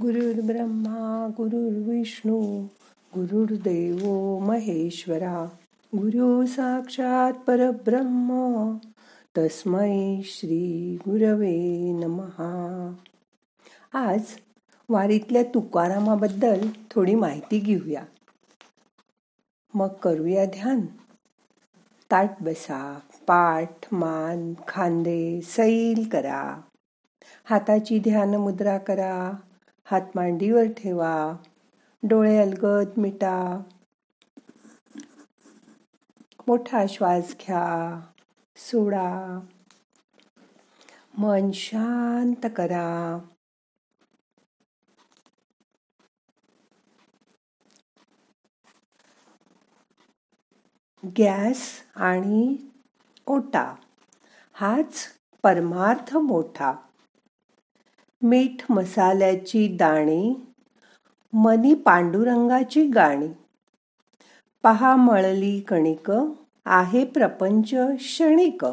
[0.00, 2.64] गुरुर्ब्रह्मा गुरुर्विष्णू
[3.14, 5.44] गुरुर्देव महेश्वरा।
[5.94, 8.28] गुरु साक्षात परब्रह्म
[9.38, 12.94] तस्मै श्री गुरवे नमहा
[13.92, 14.20] आज
[14.88, 18.04] वारीतल्या तुकारामाबद्दल थोडी माहिती घेऊया.
[19.74, 20.80] मग करूया ध्यान.
[22.10, 26.60] ताट बसा पाठ मान खांदे सैल करा.
[27.44, 29.32] हाताची ध्यान मुद्रा करा.
[29.92, 31.36] हात मांडीवर ठेवा.
[32.02, 33.62] डोळे अलगद मिटा.
[36.48, 38.00] मोठा श्वास घ्या.
[38.56, 39.40] सोडा.
[41.18, 43.18] मन शांत करा.
[51.18, 52.56] गॅस आणि
[53.26, 53.74] ओटा.
[54.52, 55.06] हाच
[55.42, 56.72] परमार्थ मोठा.
[58.22, 60.34] मीठ मसाल्याची दाणी
[61.32, 63.28] मनी पांडुरंगाची गाणी.
[64.62, 66.12] पहा मळली कणिक
[66.64, 68.66] आहे प्रपंच क्षणिक.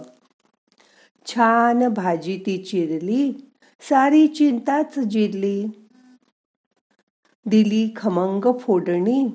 [1.25, 3.31] छान भाजी ती चिरली
[3.81, 5.65] सारी चिंताच जिरली.
[7.45, 9.27] दिली खमंग फोडणी.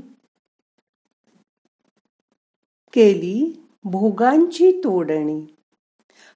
[2.92, 5.46] केली भोगांची तोडणी.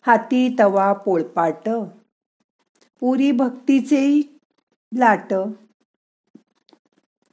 [0.06, 1.68] हाती तवा पोळपाट.
[3.00, 4.22] पुरी भक्तीचे
[4.98, 5.34] लाट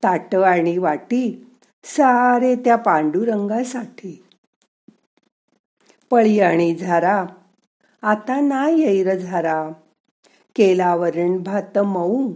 [0.04, 1.48] ताट आणि वाटी
[1.84, 4.26] सारे त्या पांडुरंगासाठी.
[6.12, 7.26] पळी आणि झारा
[8.02, 9.70] आता ना येईर झारा
[10.56, 12.32] केला वरण भात मऊ.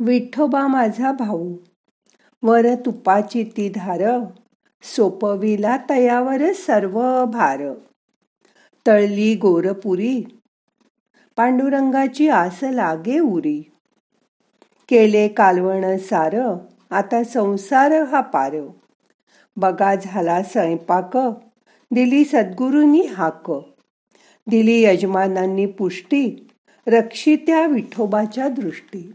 [0.00, 1.56] विठोबा माझा भाऊ
[2.42, 4.02] वर तुपाची ती धार
[4.82, 7.62] सोपविला तयावर सर्व भार.
[8.86, 10.33] तळली गोरपुरी
[11.36, 13.70] पांडुरंगाची आस लागे उरी.
[14.88, 16.34] केले कालवण सार
[16.90, 18.56] आता संसार हा पार.
[19.56, 21.16] बगा झाला स्वयंपाक
[21.90, 23.50] दिली सद्गुरूंनी हाक.
[24.46, 26.48] दिली यजमानांनी पुष्टी
[26.86, 29.12] रक्षित्या विठोबाच्या दृष्टी.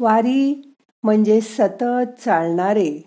[0.00, 2.98] वारी म्हणजे सतत चालणारे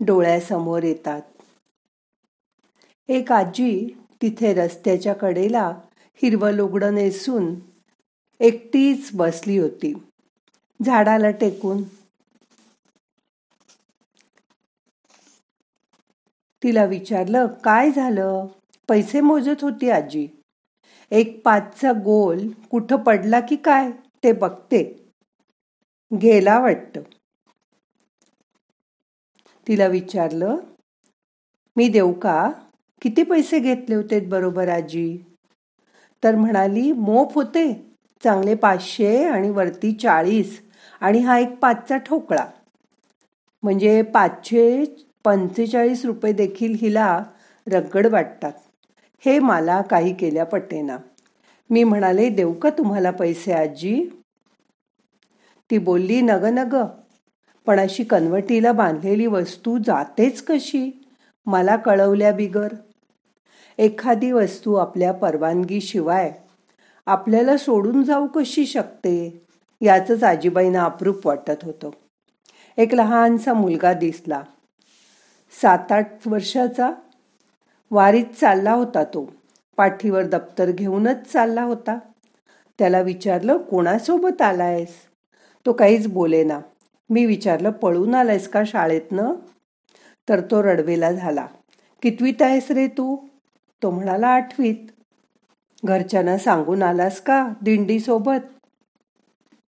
[0.00, 1.22] डोळ्यासमोर येतात.
[3.08, 3.88] एक आजी
[4.22, 5.72] तिथे रस्त्याच्या कडेला
[6.20, 7.54] हिरवं लुगडं नेसून
[8.40, 9.92] एकटीच बसली होती.
[10.84, 11.82] झाडाला टेकून
[16.62, 18.46] तिला विचारलं काय झालं?
[18.88, 20.26] पैसे मोजत होती आजी.
[21.10, 23.90] एक पाचचा गोल कुठं पडला की काय
[24.24, 24.82] ते बघते.
[26.22, 26.98] गेला वाटत.
[29.66, 30.56] तिला विचारलं
[31.76, 32.50] मी देऊ का?
[33.02, 35.18] किती पैसे घेतले होते बरोबर आजी?
[36.24, 37.92] तर म्हणाली मोप होते.
[38.24, 40.60] चांगले पाचशे आणि वरती चाळीस.
[41.00, 42.46] आणि हा एक पाचचा ठोकळा.
[43.62, 44.84] म्हणजे पाचशे
[45.24, 47.24] पंचेचाळीस रुपये देखील हिला
[47.72, 48.52] रगड वाटतात.
[49.24, 50.96] हे मला काही केल्या पटेना.
[51.70, 54.08] मी म्हणाले देऊ का तुम्हाला पैसे आजी?
[55.70, 56.86] ती बोलली नग नग.
[57.66, 60.90] पण अशी कनवटीला बांधलेली वस्तू जातेच कशी?
[61.46, 62.68] मला कळवल्या बिगर.
[63.78, 66.32] एखादी वस्तू आपल्या परवानगीशिवाय
[67.06, 69.42] आपल्याला सोडून जाऊ कशी शकते?
[69.80, 71.90] याचंच आजीबाईंना अप्रूप वाटत होतं.
[72.76, 74.42] एक लहानसा मुलगा दिसला.
[75.62, 76.90] सात आठ वर्षाचा
[77.90, 79.32] वारीत चालला होता तो.
[79.76, 81.98] पाठीवर दप्तर घेऊनच चालला होता.
[82.78, 84.94] त्याला विचारलं कोणासोबत आलायस?
[85.66, 86.60] तो काहीच बोलेना
[87.10, 89.34] मी विचारलं पळून आलायस का शाळेतनं?
[90.28, 91.46] तर तो रडवेला झाला.
[92.02, 93.16] कितवीत आहेस रे तू?
[93.82, 94.76] तो म्हणाला आठवीत.
[95.84, 98.40] घरच्यांना सांगून आलास का दिंडीसोबत?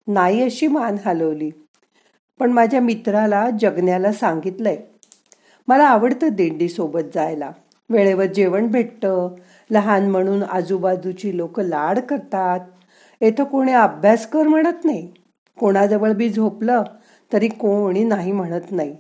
[0.06, 1.50] नाही अशी मान हलवली.
[2.38, 4.76] पण माझ्या मित्राला जगण्याला सांगितलंय.
[5.68, 7.50] मला आवडतं दिंडीसोबत जायला.
[7.90, 9.34] वेळेवर जेवण भेटतं.
[9.70, 12.60] लहान म्हणून आजूबाजूची लोक लाड करतात.
[13.20, 15.12] येथं कोणी अभ्यास कर म्हणत नाही.
[15.58, 16.82] कोणाजवळ बी झोपलं
[17.32, 18.96] तरी कोणी नाही म्हणत नाही.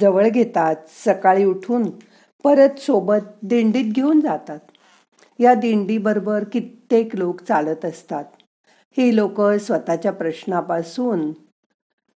[0.00, 0.76] जवळ घेतात.
[1.04, 1.82] सकाळी उठून
[2.44, 4.58] परत सोबत दिंडीत घेऊन जातात.
[5.38, 8.24] या दिंडीबरोबर कित्येक लोक चालत असतात.
[8.96, 11.32] ही लोक स्वतःच्या प्रश्नापासून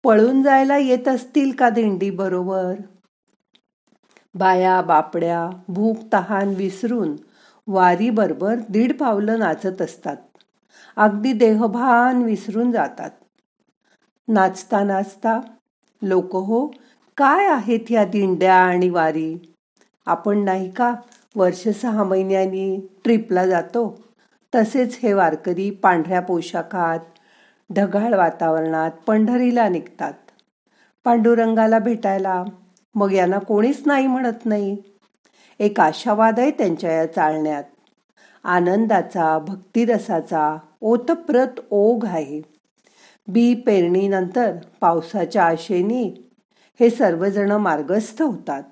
[0.04, 2.74] पळून जायला येत असतील का दिंडी बरोबर
[4.34, 7.16] बाया बापड्या भूक तहान विसरून
[7.66, 10.16] वारी बरोबर दीड पावलं नाचत असतात.
[10.96, 13.10] अगदी देहभान विसरून जातात.
[14.28, 15.40] नाचता नाचता
[16.02, 16.66] लोक हो
[17.16, 19.55] काय आहेत या दिंड्या आणि वारी?
[20.06, 20.94] आपण नाही का?
[21.36, 24.02] वर्ष सहा महिन्यांनी ट्रिपला जातो.
[24.54, 26.98] तसेच हे वारकरी पांढऱ्या पोशाखात
[27.74, 30.12] ढगाळ वातावरणात पंढरीला निघतात.
[31.04, 32.44] पांडुरंगाला भेटायला
[32.94, 34.76] मग यांना कोणीच नाही म्हणत नाही.
[35.58, 37.64] एक आशावाद आहे त्यांच्या या चालण्यात.
[38.44, 42.42] आनंदाचा भक्तिरसाचा ओतप्रत ओघ आहे.
[43.28, 46.30] बी पेरणीनंतर पावसाच्या आशेनी
[46.80, 48.62] हे सर्वजण मार्गस्थ होतात.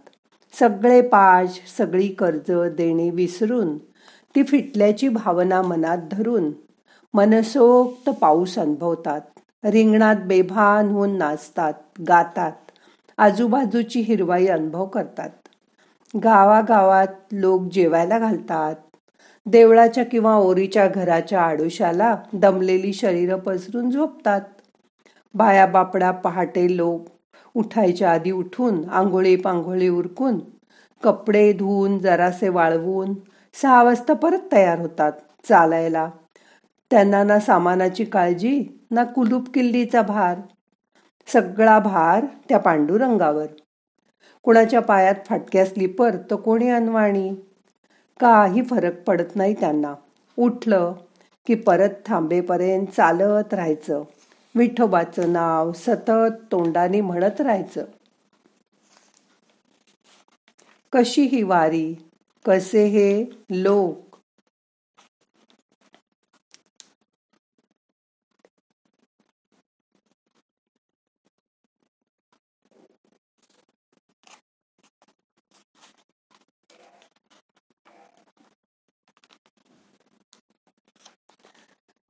[0.58, 3.78] सगळे पाश सगळी कर्ज देणे विसरून
[4.36, 6.52] ती फिटल्याची भावना मनात धरून
[7.14, 9.20] मनसोक्त पाऊस अनुभवतात.
[9.64, 11.72] रिंगणात बेभान होऊन नाचतात
[12.08, 12.52] गातात.
[13.18, 15.30] आजूबाजूची हिरवाई अनुभव करतात.
[16.24, 18.74] गावागावात लोक जेवायला घालतात.
[19.46, 24.40] देवळाच्या किंवा ओरीच्या घराच्या आडोशाला दमलेली शरीर पसरून झोपतात.
[25.34, 27.06] बाया बापडा पहाटे लोक
[27.54, 30.38] उठायच्या आधी उठून आंघोळी पांघोळी उरकून
[31.02, 33.14] कपडे धुवून जरासे वाळवून
[33.62, 35.12] सहा वाजता परत तयार होतात
[35.48, 36.10] चालायला.
[36.90, 40.38] त्यांना ना सामानाची काळजी ना कुलूप किल्लीचा भार.
[41.32, 43.46] सगळा भार त्या पांडुरंगावर.
[44.44, 47.34] कुणाच्या पायात फाटक्या स्लीपर तर कोणी अनवाणी.
[48.20, 49.94] काही फरक पडत नाही त्यांना.
[50.38, 50.92] उठलं
[51.46, 54.02] की परत थांबेपर्यंत चालत राहायचं.
[54.54, 57.84] विठोबाचं नाव सतत तोंडाने म्हणत राहायचं.
[60.92, 61.94] कशी ही वारी?
[62.44, 64.16] कसे हे लोक?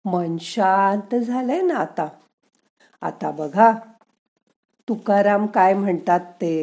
[0.05, 2.09] मन शांत झालंय ना आता.
[3.05, 3.71] आता बघा.
[4.89, 6.55] तुकाराम काय म्हणतात ते?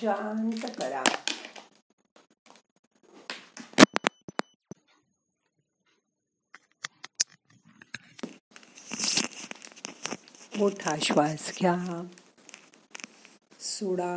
[0.00, 1.02] शांत करा
[10.56, 11.74] मोठा श्वास घ्या
[13.60, 14.14] सोडा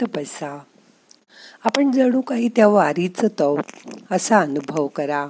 [0.00, 0.58] शांत बसा
[1.64, 3.60] आपण जणू काही त्या वारीचं तव
[4.10, 5.28] असा अनुभव करा.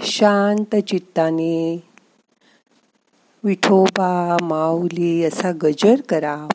[0.00, 1.82] शांत चित्ताने
[3.44, 6.48] विठोबा माऊली असा गजर करा.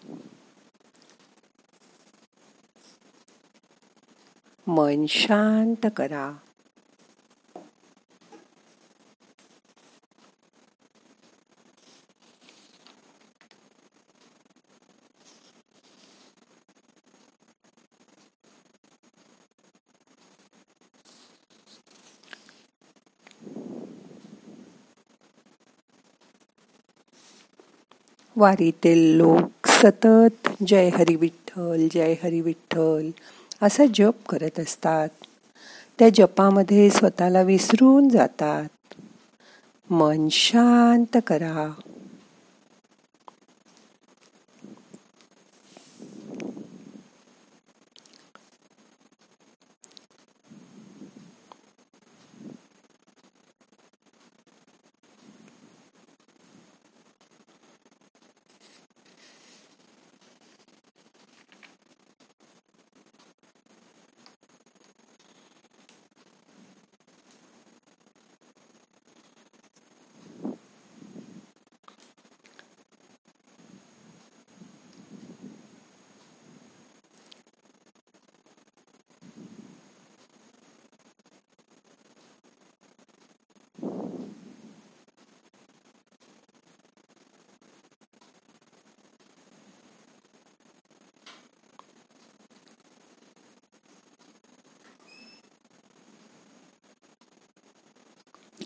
[4.68, 6.38] मन शांत करा.
[28.40, 33.10] वारीतील लोक सतत जय हरी विठ्ठल जय हरी विठ्ठल
[33.62, 35.10] असा जप करत असतात.
[36.00, 38.68] त्या जपामध्ये स्वतःला विसरून जातात.
[39.90, 41.74] मन शांत करा.